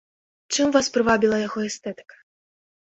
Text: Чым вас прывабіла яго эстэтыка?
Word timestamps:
Чым 0.55 0.67
вас 0.77 0.89
прывабіла 0.95 1.37
яго 1.47 1.59
эстэтыка? 1.69 2.15